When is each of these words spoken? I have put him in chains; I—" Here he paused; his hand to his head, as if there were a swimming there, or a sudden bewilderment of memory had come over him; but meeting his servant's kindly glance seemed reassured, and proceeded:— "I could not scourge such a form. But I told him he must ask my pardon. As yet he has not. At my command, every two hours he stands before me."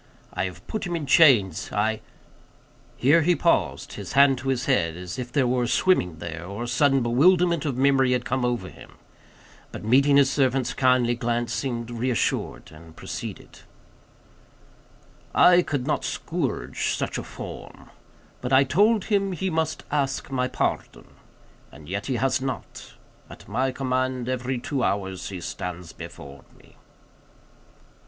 I 0.33 0.45
have 0.45 0.65
put 0.65 0.87
him 0.87 0.95
in 0.95 1.05
chains; 1.05 1.71
I—" 1.71 2.01
Here 2.97 3.21
he 3.21 3.35
paused; 3.35 3.93
his 3.93 4.13
hand 4.13 4.39
to 4.39 4.47
his 4.47 4.65
head, 4.65 4.97
as 4.97 5.19
if 5.19 5.31
there 5.31 5.45
were 5.45 5.61
a 5.65 5.67
swimming 5.67 6.17
there, 6.17 6.43
or 6.43 6.63
a 6.63 6.67
sudden 6.67 7.03
bewilderment 7.03 7.65
of 7.65 7.77
memory 7.77 8.13
had 8.13 8.25
come 8.25 8.43
over 8.43 8.67
him; 8.67 8.93
but 9.71 9.83
meeting 9.83 10.17
his 10.17 10.31
servant's 10.31 10.73
kindly 10.73 11.13
glance 11.13 11.53
seemed 11.53 11.91
reassured, 11.91 12.71
and 12.71 12.95
proceeded:— 12.95 13.59
"I 15.35 15.61
could 15.61 15.85
not 15.85 16.03
scourge 16.03 16.95
such 16.95 17.19
a 17.19 17.23
form. 17.23 17.91
But 18.41 18.51
I 18.51 18.63
told 18.63 19.03
him 19.05 19.33
he 19.33 19.51
must 19.51 19.83
ask 19.91 20.31
my 20.31 20.47
pardon. 20.47 21.09
As 21.71 21.83
yet 21.83 22.07
he 22.07 22.15
has 22.15 22.41
not. 22.41 22.95
At 23.29 23.47
my 23.47 23.71
command, 23.71 24.27
every 24.27 24.57
two 24.57 24.81
hours 24.81 25.29
he 25.29 25.39
stands 25.41 25.93
before 25.93 26.43
me." 26.57 26.75